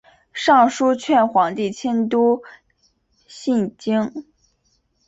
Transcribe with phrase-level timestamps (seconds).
[0.33, 2.41] 上书劝皇帝迁都
[3.29, 4.25] 汴京。